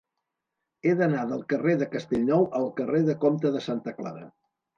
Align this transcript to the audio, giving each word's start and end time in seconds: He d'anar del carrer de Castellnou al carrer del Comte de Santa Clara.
He 0.87 0.93
d'anar 1.01 1.25
del 1.31 1.43
carrer 1.53 1.75
de 1.81 1.87
Castellnou 1.91 2.47
al 2.61 2.67
carrer 2.81 3.03
del 3.11 3.19
Comte 3.27 3.53
de 3.59 3.63
Santa 3.69 3.97
Clara. 4.01 4.27